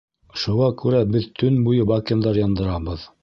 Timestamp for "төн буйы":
1.43-1.87